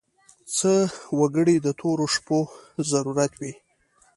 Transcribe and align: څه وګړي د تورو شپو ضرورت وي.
څه 0.57 0.73
وګړي 1.19 1.55
د 1.61 1.67
تورو 1.79 2.05
شپو 2.13 2.39
ضرورت 2.91 3.31
وي. 3.41 3.53